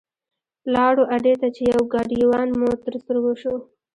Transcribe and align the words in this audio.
لاړو 0.73 1.03
اډې 1.15 1.33
ته 1.41 1.47
چې 1.55 1.61
یو 1.73 1.81
ګاډیوان 1.93 2.49
مو 2.59 2.69
تر 2.83 2.93
سترګو 3.01 3.33
شو. 3.41 3.55